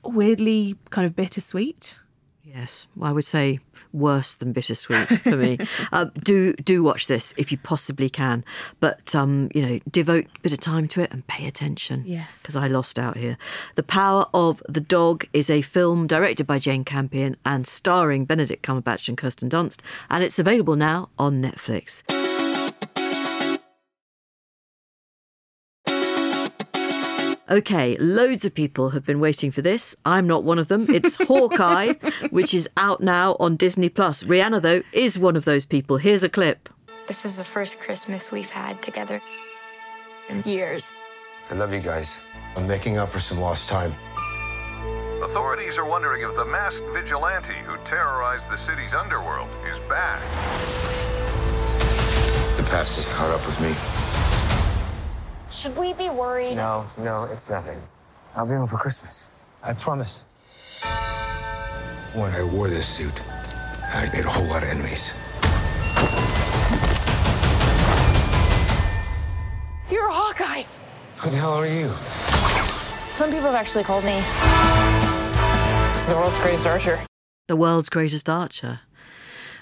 [0.04, 2.00] weirdly kind of bittersweet.
[2.44, 3.60] Yes, I would say
[3.94, 5.58] worse than bittersweet for me.
[5.92, 8.44] uh, do do watch this if you possibly can,
[8.80, 12.04] but um, you know, devote a bit of time to it and pay attention.
[12.06, 12.42] Yes.
[12.42, 13.38] because I lost out here.
[13.76, 18.64] The Power of the Dog is a film directed by Jane Campion and starring Benedict
[18.64, 22.04] Cumberbatch and Kirsten Dunst, and it's available now on Netflix.
[27.52, 29.94] Okay, loads of people have been waiting for this.
[30.06, 30.90] I'm not one of them.
[30.90, 31.96] It's Hawkeye,
[32.30, 34.24] which is out now on Disney Plus.
[34.24, 35.98] Rhianna, though, is one of those people.
[35.98, 36.70] Here's a clip.
[37.08, 39.22] This is the first Christmas we've had together
[40.30, 40.94] in years.
[41.50, 42.22] I love you guys.
[42.56, 43.94] I'm making up for some lost time.
[45.22, 50.22] Authorities are wondering if the masked vigilante who terrorized the city's underworld is back.
[52.56, 53.76] The past has caught up with me.
[55.52, 56.56] Should we be worried?
[56.56, 57.78] No, no, it's nothing.
[58.36, 59.26] I'll be home for Christmas.
[59.62, 60.22] I promise.
[62.14, 63.14] When I wore this suit,
[63.94, 65.12] I made a whole lot of enemies.
[69.92, 70.64] You're a Hawkeye.
[71.18, 71.92] Who the hell are you?
[73.14, 74.22] Some people have actually called me
[76.08, 77.00] the world's greatest archer.
[77.48, 78.80] The world's greatest archer.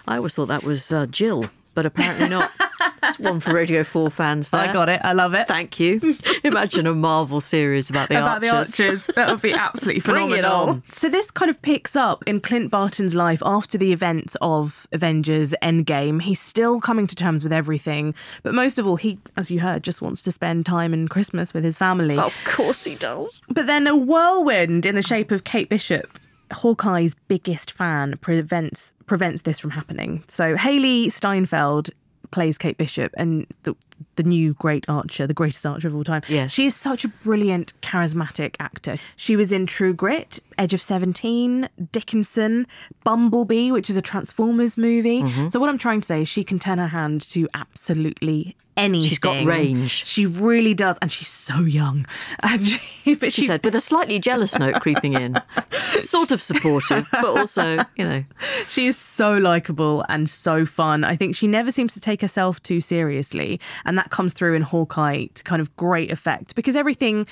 [0.08, 2.52] I always thought that was uh, Jill, but apparently not.
[3.09, 4.61] It's one for Radio 4 fans there.
[4.61, 5.01] I got it.
[5.03, 5.47] I love it.
[5.47, 6.15] Thank you.
[6.43, 8.75] Imagine a Marvel series about the about archers.
[8.75, 9.05] the archers.
[9.15, 10.29] That would be absolutely phenomenal.
[10.29, 10.83] Bring it on.
[10.89, 15.53] So this kind of picks up in Clint Barton's life after the events of Avengers
[15.61, 16.21] Endgame.
[16.21, 19.83] He's still coming to terms with everything, but most of all, he, as you heard,
[19.83, 22.17] just wants to spend time in Christmas with his family.
[22.17, 23.41] Of course he does.
[23.49, 26.19] But then a whirlwind in the shape of Kate Bishop,
[26.51, 30.23] Hawkeye's biggest fan, prevents prevents this from happening.
[30.27, 31.89] So Hailee Steinfeld
[32.31, 33.75] plays Kate Bishop and the
[34.15, 36.21] the new great archer, the greatest archer of all time.
[36.27, 36.51] Yes.
[36.51, 38.95] She is such a brilliant, charismatic actor.
[39.15, 42.67] She was in True Grit, Edge of 17, Dickinson,
[43.03, 45.23] Bumblebee, which is a Transformers movie.
[45.23, 45.51] Mhm.
[45.51, 49.09] So what I'm trying to say is she can turn her hand to absolutely anything.
[49.09, 50.05] She's got range.
[50.05, 52.05] She really does, and she's so young.
[52.41, 55.35] And she, but She said, with a slightly jealous note creeping in.
[55.99, 58.23] sort of supportive, but also, you know.
[58.69, 61.03] She is so likable and so fun.
[61.03, 63.59] I think she never seems to take herself too seriously.
[63.89, 67.25] And that comes through in Hawkeye to kind of great effect because everything.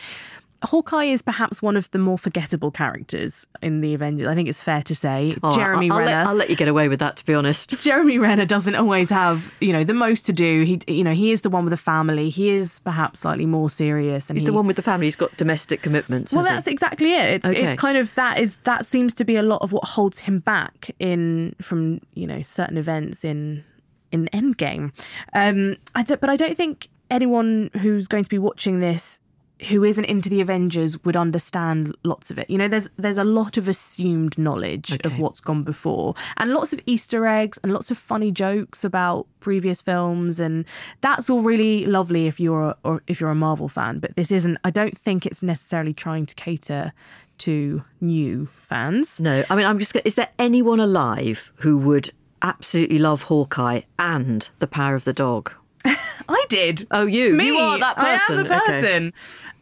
[0.63, 4.26] Hawkeye is perhaps one of the more forgettable characters in the Avengers.
[4.26, 5.36] I think it's fair to say.
[5.43, 6.12] Oh, Jeremy I'll, I'll Renner.
[6.17, 7.78] Let, I'll let you get away with that, to be honest.
[7.84, 10.63] Jeremy Renner doesn't always have, you know, the most to do.
[10.63, 12.30] He, you know, he is the one with a family.
[12.32, 14.32] He is perhaps slightly more serious.
[14.32, 15.06] And He's he, the one with the family.
[15.06, 16.34] He's got domestic commitments.
[16.34, 16.56] well, has he?
[16.56, 17.30] that's exactly it.
[17.36, 17.63] It's, Okay.
[17.67, 20.39] it's kind of that is that seems to be a lot of what holds him
[20.39, 23.63] back in from you know certain events in
[24.17, 24.91] in Endgame.
[25.34, 29.19] Um, I don't, but I don't think anyone who's going to be watching this
[29.69, 32.49] who isn't into the Avengers would understand lots of it.
[32.49, 36.73] You know, there's there's a lot of assumed knowledge of what's gone before, and lots
[36.73, 40.65] of Easter eggs and lots of funny jokes about previous films, and
[41.01, 43.99] that's all really lovely if you're a, or if you're a Marvel fan.
[43.99, 44.58] But this isn't.
[44.63, 46.93] I don't think it's necessarily trying to cater
[47.39, 49.19] to new fans.
[49.19, 49.95] No, I mean, I'm just.
[50.06, 55.52] Is there anyone alive who would absolutely love Hawkeye and the power of the dog?
[55.86, 56.88] I did.
[56.91, 57.34] Oh, you?
[57.34, 58.38] Me, You are that person.
[58.38, 59.13] I am the person.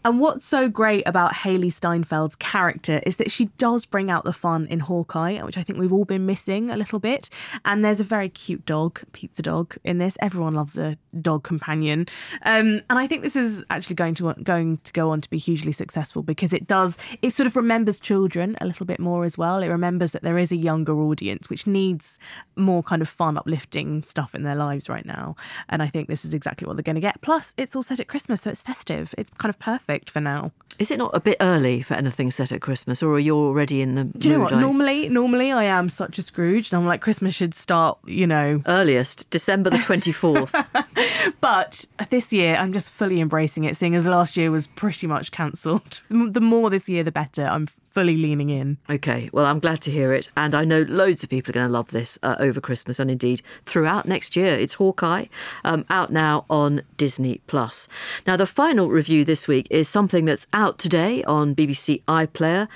[0.06, 4.34] And what's so great about Hailee Steinfeld's character is that she does bring out the
[4.34, 7.28] fun in Hawkeye, which I think we've all been missing a little bit.
[7.65, 10.15] And there's a very cute dog, pizza dog, in this.
[10.22, 12.06] Everyone loves a dog companion,
[12.44, 15.39] um, and I think this is actually going to going to go on to be
[15.39, 17.00] hugely successful because it does.
[17.24, 19.63] It sort of remembers children a little bit more as well.
[19.63, 22.20] It remembers that there is a younger audience which needs
[22.56, 25.36] more kind of fun, uplifting stuff in their lives right now.
[25.68, 27.22] And I think this is exactly what they're going to get.
[27.22, 29.15] Plus, it's all set at Christmas, so it's festive.
[29.18, 30.52] It's kind of perfect for now.
[30.78, 33.82] Is it not a bit early for anything set at Christmas, or are you already
[33.82, 34.04] in the?
[34.04, 34.52] Do you know what?
[34.52, 38.28] like- Normally, normally I am such a Scrooge, and I'm like Christmas should start, you
[38.28, 40.54] know, earliest December the twenty fourth.
[41.42, 45.32] but this year I'm just fully embracing it, seeing as last year was pretty much
[45.32, 46.02] cancelled.
[46.36, 47.46] The more this year, the better.
[47.46, 48.78] I'm fully leaning in.
[48.90, 50.28] Okay, well, I'm glad to hear it.
[50.36, 53.10] And I know loads of people are going to love this uh, over Christmas and
[53.10, 54.54] indeed throughout next year.
[54.54, 55.28] It's Hawkeye,
[55.64, 57.88] um, out now on Disney Plus.
[58.28, 62.68] Now, the final review this week is something that's out today on BBC iPlayer.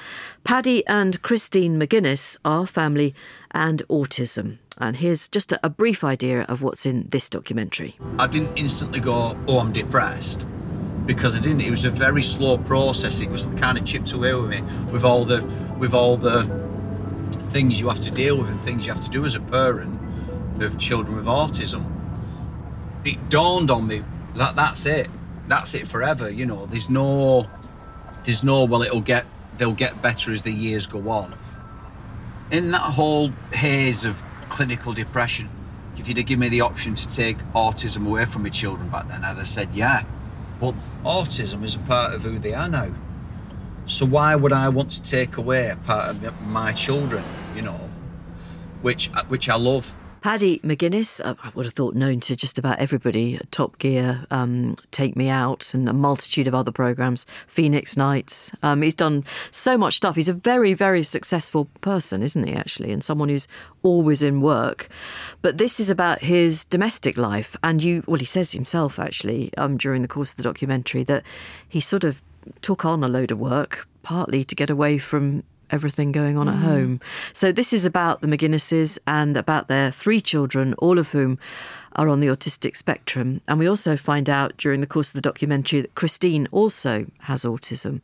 [0.45, 3.13] Paddy and Christine McGuinness Our Family
[3.51, 4.57] and autism.
[4.77, 7.97] And here's just a, a brief idea of what's in this documentary.
[8.17, 10.47] I didn't instantly go, oh, I'm depressed.
[11.05, 11.61] Because I didn't.
[11.61, 13.19] It was a very slow process.
[13.19, 15.41] It was kind of chipped away with me, with all the,
[15.79, 16.43] with all the
[17.49, 19.99] things you have to deal with and things you have to do as a parent
[20.61, 21.83] of children with autism.
[23.05, 24.03] It dawned on me
[24.35, 25.09] that that's it.
[25.47, 26.29] That's it forever.
[26.29, 27.47] You know, there's no,
[28.23, 28.65] there's no.
[28.65, 29.25] Well, it'll get,
[29.57, 31.33] they'll get better as the years go on.
[32.51, 35.49] In that whole haze of clinical depression,
[35.97, 39.07] if you'd have given me the option to take autism away from my children back
[39.07, 40.03] then, I'd have said, yeah.
[40.59, 42.91] But autism is a part of who they are now.
[43.85, 47.23] So why would I want to take away a part of my children,
[47.55, 47.89] you know,
[48.81, 49.95] which which I love?
[50.21, 55.15] Paddy McGuinness, I would have thought known to just about everybody, Top Gear, um, Take
[55.15, 58.51] Me Out, and a multitude of other programmes, Phoenix Nights.
[58.61, 60.17] Um, he's done so much stuff.
[60.17, 63.47] He's a very, very successful person, isn't he, actually, and someone who's
[63.81, 64.89] always in work.
[65.41, 67.55] But this is about his domestic life.
[67.63, 71.23] And you, well, he says himself, actually, um, during the course of the documentary, that
[71.67, 72.21] he sort of
[72.61, 76.55] took on a load of work, partly to get away from everything going on at
[76.55, 76.61] Mm.
[76.61, 76.99] home.
[77.33, 81.37] So this is about the McGuinnesses and about their three children, all of whom
[81.95, 83.41] are on the autistic spectrum.
[83.47, 87.43] And we also find out during the course of the documentary that Christine also has
[87.43, 88.01] autism.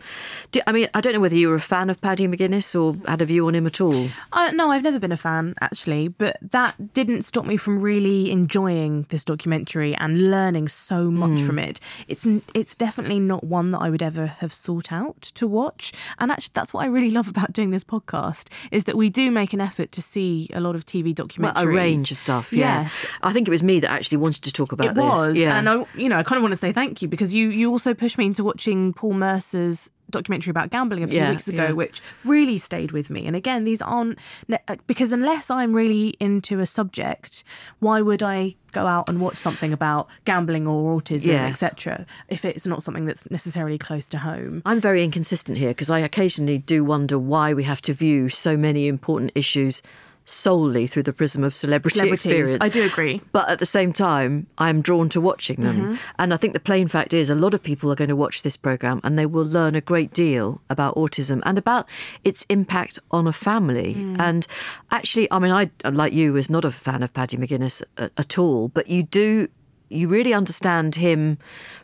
[0.51, 2.95] Do, I mean, I don't know whether you were a fan of Paddy McGuinness or
[3.09, 4.07] had a view on him at all.
[4.33, 8.31] Uh, no, I've never been a fan actually, but that didn't stop me from really
[8.31, 11.45] enjoying this documentary and learning so much Mm.
[11.45, 11.79] from it.
[12.07, 16.31] It's it's definitely not one that I would ever have sought out to watch, and
[16.31, 19.53] actually that's what I really love about doing this podcast is that we do make
[19.53, 22.53] an effort to see a lot of TV documentaries, Well, a range of stuff.
[22.53, 22.83] Yeah.
[22.83, 22.93] Yes,
[23.23, 25.03] I think it was me that actually wanted to talk about it this.
[25.03, 25.57] was, Yeah.
[25.57, 27.69] and I, you know, I kind of want to say thank you because you you
[27.71, 31.63] also pushed me into watching Paul Merson's documentary about gambling a few Yeah, weeks ago,
[31.65, 31.71] yeah.
[31.71, 33.25] which really stayed with me.
[33.25, 34.19] And again, these aren't
[34.67, 37.43] uh, because unless I'm really into a subject,
[37.79, 41.63] why would I go out and watch something about gambling or autism, Yes.
[41.63, 42.05] etc.
[42.27, 44.61] If it's not something that's necessarily close to home.
[44.65, 48.55] I'm very inconsistent here because I occasionally do wonder why we have to view so
[48.57, 49.81] many important issues
[50.25, 52.57] solely through the prism of celebrity experience.
[52.61, 53.21] I do agree.
[53.31, 55.93] But at the same time, I'm drawn to watching them.
[55.93, 55.99] Mhm.
[56.17, 58.41] And I think the plain fact is a lot of people are going to watch
[58.41, 61.87] this programme and they will learn a great deal about autism and about
[62.23, 63.95] its impact on a family.
[63.97, 64.19] Mm.
[64.19, 64.47] And
[64.91, 68.37] actually, I mean, I, like you, was not a fan of Paddy McGuinness at, at
[68.39, 69.47] all, but you do.
[69.89, 71.37] You really understand him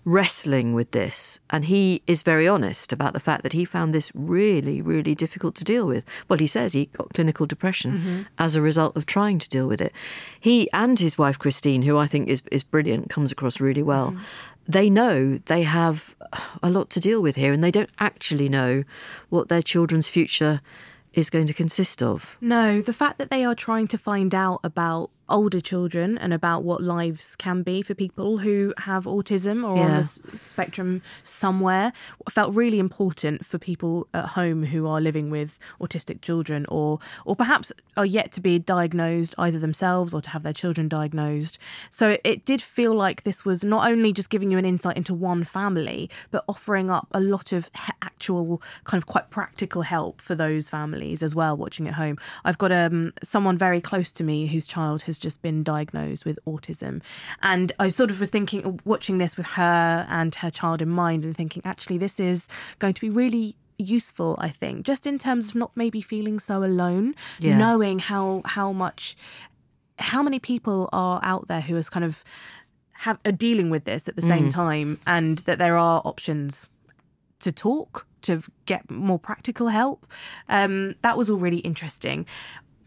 [0.05, 1.39] wrestling with this.
[1.49, 5.55] And he is very honest about the fact that he found this really, really difficult
[5.55, 6.03] to deal with.
[6.27, 8.25] Well, he says he got clinical depression Mhm.
[8.39, 9.93] as a result of trying to deal with it.
[10.39, 14.15] He and his wife Christine, who I think is is brilliant, comes across really well.
[14.67, 16.15] They know they have
[16.63, 18.83] a lot to deal with here, and they don't actually know
[19.29, 20.61] what their children's future
[21.13, 22.37] is going to consist of.
[22.39, 26.63] No, the fact that they are trying to find out about older children and about
[26.63, 31.91] what lives can be for people who have autism or on the s- spectrum somewhere
[32.29, 37.35] felt really important for people at home who are living with autistic children or or
[37.35, 41.57] perhaps are yet to be diagnosed either themselves or to have their children diagnosed.
[41.89, 44.97] So it, it did feel like this was not only just giving you an insight
[44.97, 49.81] into one family but offering up a lot of he- actual kind of quite practical
[49.81, 52.17] help for those families as well watching at home.
[52.43, 56.37] I've got um someone very close to me whose child has just been diagnosed with
[56.45, 57.01] autism
[57.41, 61.23] and I sort of was thinking watching this with her and her child in mind
[61.23, 62.47] and thinking actually this is
[62.79, 66.63] going to be really useful I think just in terms of not maybe feeling so
[66.63, 67.57] alone Yeah.
[67.57, 69.15] knowing how how much
[69.97, 72.23] how many people are out there who is kind of
[72.93, 74.53] have are dealing with this at the same Mm.
[74.53, 76.69] time and that there are options
[77.39, 80.05] to talk to get more practical help.
[80.47, 82.27] Um, that was all really interesting.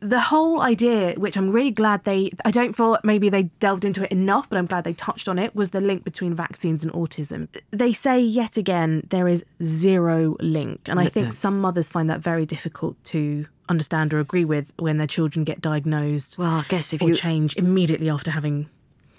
[0.04, 4.04] The whole idea, which I'm really glad they, I don't feel maybe they delved into
[4.04, 6.92] it enough, but I'm glad they touched on it, was the link between vaccines and
[6.92, 7.48] autism.
[7.70, 10.88] They say yet again there is zero link.
[10.88, 14.98] And I think some mothers find that very difficult to understand or agree with when
[14.98, 18.68] their children get diagnosed Well, I guess if or you change immediately after having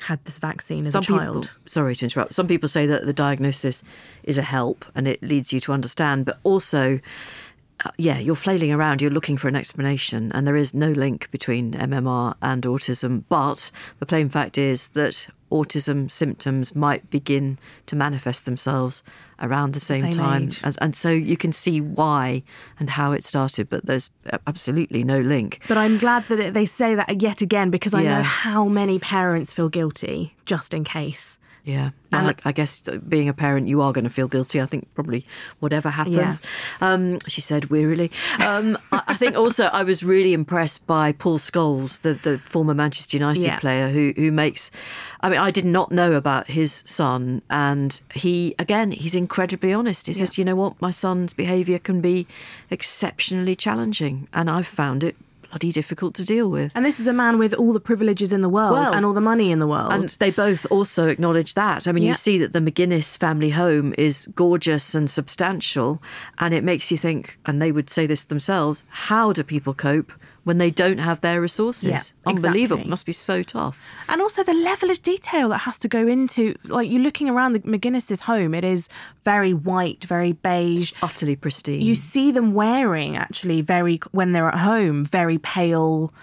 [0.04, 1.44] had this vaccine as some a child.
[1.44, 3.82] people sorry to interrupt some people say that the diagnosis
[4.24, 7.00] is a help and it leads you to understand but also
[7.84, 11.30] Uh, yeah you're flailing around you're looking for an explanation and there is no link
[11.32, 17.96] between mmr and autism but the plain fact is that autism symptoms might begin to
[17.96, 19.04] manifest themselves
[19.42, 22.42] around the same, same time as, and so you can see why
[22.80, 24.10] and how it started but there's
[24.48, 28.18] absolutely no link But I'm glad that they say that yet again because I Yeah.
[28.18, 31.38] know how many parents feel guilty just in case.
[31.66, 31.90] Yeah.
[32.12, 34.62] And- I, I guess being a parent, you are going to feel guilty.
[34.62, 35.26] I think probably
[35.60, 36.42] whatever happens.
[36.80, 38.10] Um, she said wearily.
[38.40, 42.74] Um, I, I think also I was really impressed by Paul Scholes, the, the former
[42.74, 43.60] Manchester United Yeah.
[43.60, 44.72] player who, who makes.
[45.22, 47.42] I mean, I did not know about his son.
[47.50, 50.06] And he, again, he's incredibly honest.
[50.08, 50.80] He says, you know what?
[50.82, 52.28] My son's behaviour can be
[52.70, 54.28] exceptionally challenging.
[54.34, 55.16] And I've found it
[55.56, 56.74] bloody difficult to deal with.
[56.76, 59.14] And this is a man with all the privileges in the world Well, and all
[59.14, 59.94] the money in the world.
[59.94, 61.88] And they both also acknowledge that.
[61.88, 66.02] I mean, you see that the McGuinness family home is gorgeous and substantial,
[66.40, 70.12] and it makes you think, and they would say this themselves, how do people cope
[70.46, 71.90] when they don't have their resources?
[71.90, 72.78] Yeah, Unbelievable.
[72.78, 72.90] exactly.
[72.90, 73.84] Must be so tough.
[74.08, 77.54] And also the level of detail that has to go into, like you're looking around
[77.54, 78.88] the McGuinness's home, it is
[79.26, 81.82] very white, very beige, utterly pristine.
[81.82, 86.14] You see them wearing actually very when they're at home, very pale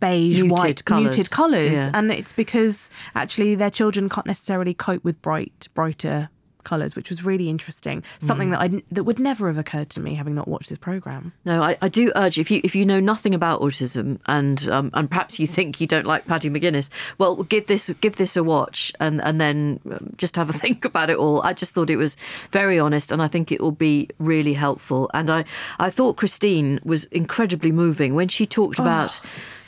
[0.00, 1.16] beige Muted white colours.
[1.16, 1.90] muted colors Yeah.
[1.92, 6.28] and it's because actually their children can't necessarily cope with bright brighter
[6.64, 8.52] colors which was really interesting something Mm.
[8.52, 11.62] that I that would never have occurred to me having not watched this program No,
[11.62, 15.08] I, I do urge if you if you know nothing about autism and um, and
[15.08, 18.92] perhaps you think you don't like Paddy McGuinness, well, give this give this a watch
[19.00, 21.40] and and then um, just have a think about it all.
[21.42, 22.16] I just thought it was
[22.52, 25.10] very honest, and I think it will be really helpful.
[25.14, 25.44] And I
[25.78, 29.20] I thought Christine was incredibly moving when she talked about.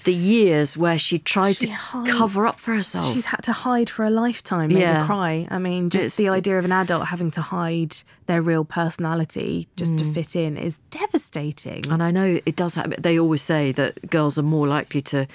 [0.05, 3.13] The years where she tried She to hide- cover up for herself.
[3.13, 5.05] she's had to hide for a lifetime made Yeah.
[5.07, 8.65] cry i mean just It's- the idea of an adult having to hide their real
[8.65, 10.15] personality just to Mm.
[10.15, 12.95] fit in is devastating And I know it does happen.
[12.99, 15.27] They always say that girls are more likely to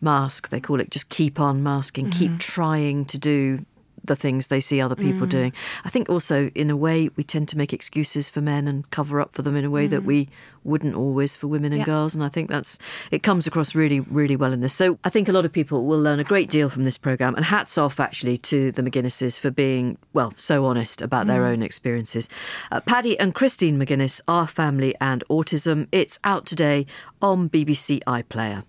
[0.00, 0.48] mask.
[0.48, 2.38] They call it just keep on masking, keep Mhm.
[2.38, 3.64] trying to do
[4.04, 5.30] the things they see other people Mm.
[5.30, 5.52] doing.
[5.84, 9.20] I think also, in a way, we tend to make excuses for men and cover
[9.20, 10.06] up for them in a way that Mm.
[10.06, 10.28] we
[10.64, 11.84] wouldn't always for women and Yeah.
[11.86, 12.14] girls.
[12.14, 12.78] And I think that's
[13.10, 14.74] it comes across really, really well in this.
[14.74, 17.34] So I think a lot of people will learn a great deal from this program.
[17.34, 21.52] And hats off actually to the McGuinnesses for being well so honest about their Mm.
[21.52, 22.28] own experiences.
[22.70, 25.86] Uh, Paddy and Christine McGuinness, Our Family and Autism.
[25.92, 26.86] It's out today
[27.22, 28.64] on BBC iPlayer.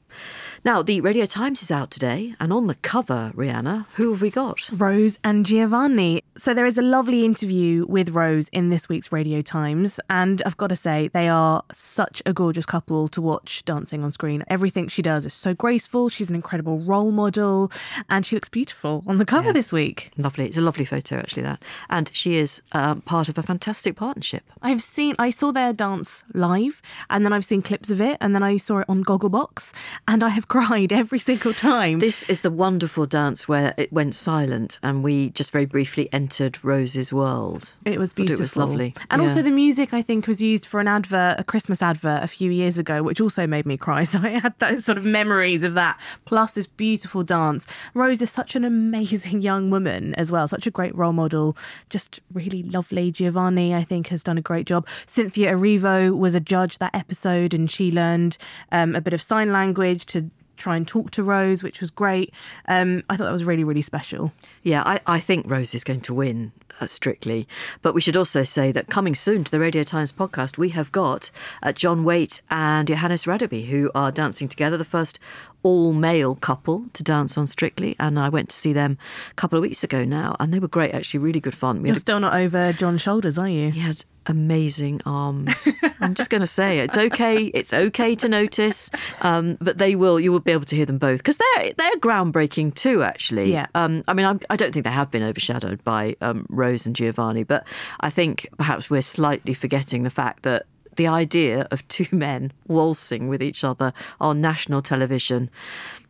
[0.64, 4.30] Now, the Radio Times is out today, and on the cover, Rhianna, who have we
[4.30, 4.70] got?
[4.72, 6.24] Rose and Giovanni.
[6.38, 10.58] So there is a lovely interview with Rose in this week's Radio Times, and I've
[10.58, 14.44] got to say they are such a gorgeous couple to watch dancing on screen.
[14.50, 16.10] Everything she does is so graceful.
[16.10, 17.72] She's an incredible role model,
[18.08, 20.12] and she looks beautiful on the cover this week.
[20.16, 20.46] Lovely.
[20.46, 21.64] It's a lovely photo, actually, that.
[21.90, 24.44] And she is um, part of a fantastic partnership.
[24.62, 28.36] I've seen, I saw their dance live, and then I've seen clips of it, and
[28.36, 29.74] then I saw it on Gogglebox,
[30.08, 32.00] and I have cried every single time.
[32.00, 36.62] This is the wonderful dance where it went silent, and we just very briefly entered
[36.62, 37.74] Rose's world.
[37.86, 38.40] It was beautiful.
[38.40, 38.94] It was lovely.
[39.10, 39.30] And Yeah.
[39.30, 42.52] also the music I think was used for an advert, a Christmas advert a few
[42.52, 44.04] years ago, which also made me cry.
[44.12, 47.66] So I had those sort of memories of that, plus this beautiful dance.
[47.94, 51.56] Rose is such an amazing young woman as well, such a great role model,
[51.90, 53.10] just really lovely.
[53.10, 54.86] Giovanni, I think, has done a great job.
[55.08, 58.38] Cynthia Erivo was a judge that episode and she learned
[58.74, 60.30] um, a bit of sign language to
[60.62, 62.34] try and talk to Rose, which was great.
[62.68, 64.32] Um, I thought that was really, really special.
[64.64, 67.48] Yeah, I, I think Rose is going to win uh, strictly.
[67.82, 70.92] But we should also say that coming soon to the Radio Times podcast, we have
[70.92, 71.32] got
[71.64, 75.20] uh, John Whaite and Johannes Radebe, who are dancing together, the first
[75.64, 77.96] all male couple to dance on Strictly.
[78.00, 78.98] And I went to see them
[79.30, 81.82] a couple of weeks ago now, and they were great, actually, really good fun.
[81.82, 83.72] We You're a- still not over John's shoulders, are you?
[83.72, 85.68] he had amazing arms.
[86.00, 86.86] I'm just going to say it.
[86.86, 87.46] it's okay.
[87.46, 88.90] It's okay to notice,
[89.22, 90.20] um, but they will.
[90.20, 93.04] You will be able to hear them both because they're they're groundbreaking too.
[93.04, 93.68] Actually, Yeah.
[93.76, 96.96] Um, I mean, I'm, I don't think they have been overshadowed by um, Rose and
[96.96, 97.66] Giovanni, but
[98.00, 100.66] I think perhaps we're slightly forgetting the fact that
[100.98, 105.50] the idea of two men waltzing with each other on national television,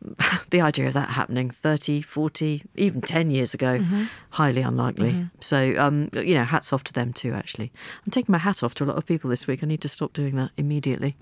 [0.50, 4.08] the idea of that happening 30, 40, even 10 years ago, Mhm.
[4.32, 5.12] highly unlikely.
[5.14, 5.30] Mhm.
[5.40, 7.72] So, um, you know, hats off to them too, actually.
[8.06, 9.62] I'm taking my hat off to a lot of people this week.
[9.64, 11.16] I need to stop doing that immediately.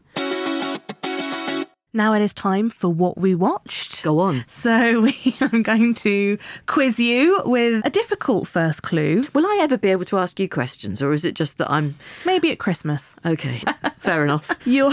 [1.92, 4.04] Now it is time for what we watched.
[4.04, 4.46] Go on.
[4.48, 6.38] So we am going to
[6.68, 9.26] quiz you with a difficult first clue.
[9.34, 11.96] Will I ever be able to ask you questions, or is it just that I'm.
[12.26, 13.16] Maybe at Christmas.
[13.26, 13.58] Okay,
[13.94, 14.48] fair enough.
[14.66, 14.92] Your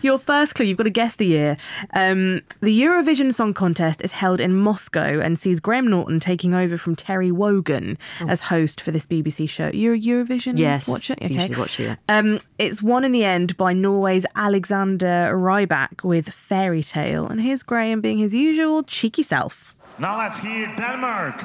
[0.00, 1.56] your first clue, you've got to guess the year.
[1.92, 6.78] Um, the Eurovision Song Contest is held in Moscow and sees Graham Norton taking over
[6.78, 7.98] from Terry Wogan
[8.28, 9.70] as host for this BBC show.
[9.74, 10.58] You're a Eurovision Oh.
[10.58, 11.14] Yes, watcher?
[11.14, 11.34] Okay.
[11.34, 11.96] usually watch it, yeah.
[12.08, 17.26] Um, it's won in the end by Norway's Alexander Rybak with Fairy Tale.
[17.26, 19.74] And here's Graham being his usual cheeky self.
[19.98, 21.36] Now let's hear Denmark.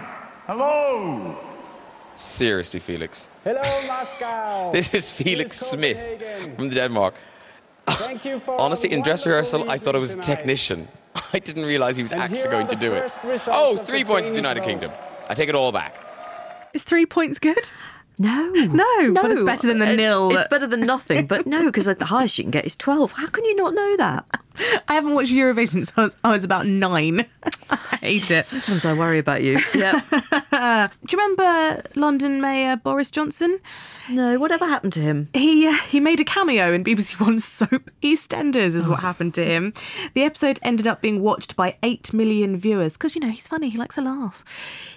[0.45, 1.35] Hello.
[2.13, 3.27] Seriously, Felix.
[3.43, 4.71] Hello, Moscow.
[4.77, 5.99] This is Felix Smith
[6.55, 7.15] from Denmark.
[7.87, 10.87] Thank you for Honestly, in dress rehearsal, I thought it was a technician.
[11.33, 13.11] I didn't realize he was actually going to do it.
[13.47, 14.91] Oh, three points to the United Kingdom.
[15.29, 15.93] I take it all back.
[16.73, 17.71] Is three points good?
[18.21, 18.49] No.
[18.51, 19.21] No, No.
[19.21, 20.35] but it's better than the It- nil.
[20.37, 23.13] It's better than nothing, but no, because the highest you can get is 12.
[23.13, 24.25] How can you not know that?
[24.89, 27.25] I haven't watched Eurovision since I was, I was about nine.
[27.69, 28.43] I hate it.
[28.43, 29.57] Sometimes I worry about you.
[29.73, 30.01] Yeah.
[30.51, 33.59] Do you remember London Mayor Boris Johnson?
[34.09, 35.29] No, whatever happened to him?
[35.33, 38.91] He uh, he made a cameo in BBC One's soap EastEnders, is Oh.
[38.91, 39.73] what happened to him.
[40.13, 43.69] The episode ended up being watched by eight million viewers because you know he's funny.
[43.69, 44.43] He likes a laugh.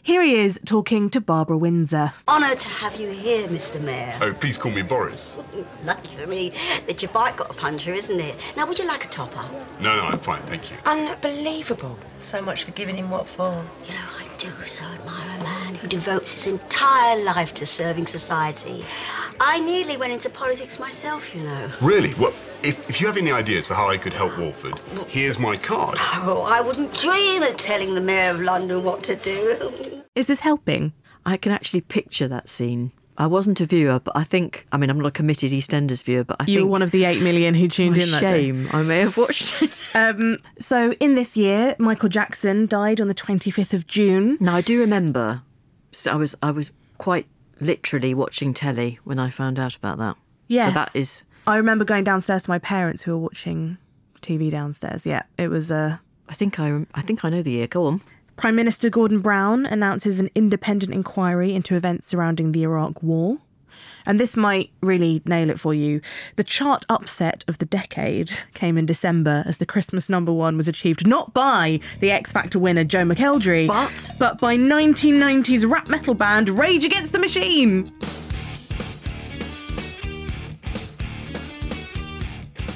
[0.02, 2.12] Here he is talking to Barbara Windsor.
[2.26, 3.80] Honour to have you here, Mr.
[3.80, 4.14] Mayor.
[4.20, 5.36] Oh, please call me Boris.
[5.84, 6.52] Lucky for me
[6.86, 8.36] that your bike got a puncture, isn't it?
[8.56, 9.44] Now, would you like a topper?
[9.80, 10.76] No, no, I'm fine, thank you.
[10.86, 11.98] Unbelievable.
[12.16, 13.64] So much for giving him what for.
[13.86, 18.06] You know, I do so admire a man who devotes his entire life to serving
[18.06, 18.84] society.
[19.40, 21.70] I nearly went into politics myself, you know.
[21.80, 22.14] Really?
[22.14, 22.32] Well,
[22.62, 24.74] if, if you have any ideas for how I could help Walford,
[25.08, 25.96] here's my card.
[26.00, 30.02] Oh, I wouldn't dream of telling the Mayor of London what to do.
[30.14, 30.92] Is this helping?
[31.24, 32.92] I can actually picture that scene.
[33.18, 36.24] I wasn't a viewer, but I think, I mean, I'm not a committed EastEnders viewer,
[36.24, 36.56] but I think.
[36.56, 38.46] You were one of the eight million who tuned in that day.
[38.48, 38.68] shame.
[38.72, 39.70] I may have watched it.
[39.94, 44.38] Um, so in this year, Michael Jackson died on the 25th of June.
[44.40, 45.42] Now, I do remember,
[45.90, 47.26] so I was, I was quite
[47.60, 50.16] literally watching telly when I found out about that.
[50.48, 50.68] Yes.
[50.68, 53.76] So that is, I remember going downstairs to my parents who were watching
[54.22, 55.04] TV downstairs.
[55.04, 55.98] Yeah, it was Uh,
[56.30, 57.66] I think I, I think I know the year.
[57.66, 58.00] Go on.
[58.42, 63.38] Prime Minister Gordon Brown announces an independent inquiry into events surrounding the Iraq War.
[64.04, 66.00] And this might really nail it for you.
[66.34, 70.66] The chart upset of the decade came in December as the Christmas number one was
[70.66, 76.14] achieved not by the X Factor winner Joe McElderry, but but by 1990s rap metal
[76.14, 77.92] band Rage Against the Machine.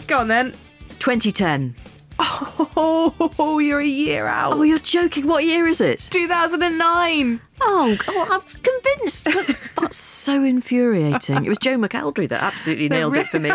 [0.07, 0.53] Go on then.
[1.01, 1.75] 2010.
[2.79, 4.53] Oh, you're a year out.
[4.55, 5.27] Oh, you're joking.
[5.27, 6.09] What year is it?
[6.11, 7.41] 2009.
[7.61, 9.25] Oh, oh I was convinced.
[9.81, 11.45] That's so infuriating.
[11.45, 13.51] It was Joe McElderry that absolutely nailed it for me.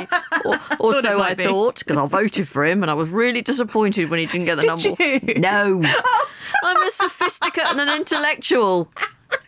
[0.46, 1.46] Or, or Thought so I be.
[1.46, 4.56] thought, because I voted for him and I was really disappointed when he didn't get
[4.56, 5.34] the Did number.
[5.34, 5.40] you?
[5.40, 5.82] No.
[6.64, 8.92] I'm a sophisticate and an intellectual.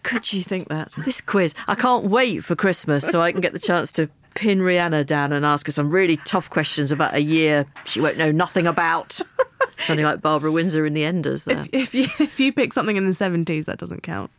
[0.03, 0.91] Could you think that?
[1.05, 1.55] This quiz.
[1.67, 5.31] I can't wait for Christmas so I can get the chance to pin Rhianna down
[5.33, 9.19] and ask her some really tough questions about a year she won't know nothing about.
[9.79, 11.65] Something like Barbara Windsor in The Enders there.
[11.71, 14.31] If you if you pick something in the 70s, that doesn't count.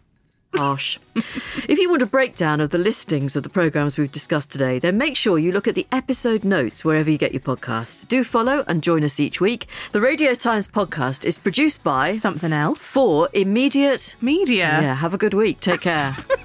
[0.57, 0.99] Harsh.
[1.68, 4.97] if you want a breakdown of the listings of the programmes we've discussed today, then
[4.97, 8.07] make sure you look at the episode notes wherever you get your podcast.
[8.09, 9.66] Do follow and join us each week.
[9.92, 14.78] The Radio Times podcast is produced by Something else for immediate media.
[14.80, 15.61] Yeah, have a good week.
[15.61, 16.16] Take care.